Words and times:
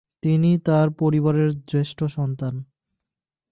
তিনি 0.23 0.51
তার 0.65 0.87
পরিবারের 0.91 1.49
জ্যেষ্ঠ 1.67 1.99
সন্তান। 2.15 2.53